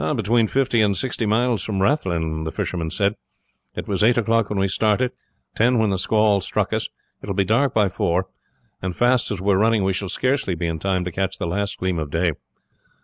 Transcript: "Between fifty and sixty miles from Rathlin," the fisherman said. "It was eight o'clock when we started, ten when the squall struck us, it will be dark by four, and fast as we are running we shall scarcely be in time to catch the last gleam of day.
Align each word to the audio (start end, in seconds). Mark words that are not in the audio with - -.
"Between 0.15 0.47
fifty 0.47 0.81
and 0.81 0.97
sixty 0.97 1.27
miles 1.27 1.61
from 1.61 1.79
Rathlin," 1.79 2.43
the 2.43 2.51
fisherman 2.51 2.89
said. 2.89 3.13
"It 3.75 3.87
was 3.87 4.03
eight 4.03 4.17
o'clock 4.17 4.49
when 4.49 4.57
we 4.57 4.67
started, 4.67 5.11
ten 5.55 5.77
when 5.77 5.91
the 5.91 5.99
squall 5.99 6.41
struck 6.41 6.73
us, 6.73 6.89
it 7.21 7.27
will 7.27 7.35
be 7.35 7.43
dark 7.45 7.75
by 7.75 7.87
four, 7.87 8.25
and 8.81 8.95
fast 8.95 9.29
as 9.29 9.39
we 9.39 9.53
are 9.53 9.59
running 9.59 9.83
we 9.83 9.93
shall 9.93 10.09
scarcely 10.09 10.55
be 10.55 10.65
in 10.65 10.79
time 10.79 11.05
to 11.05 11.11
catch 11.11 11.37
the 11.37 11.45
last 11.45 11.77
gleam 11.77 11.99
of 11.99 12.09
day. 12.09 12.31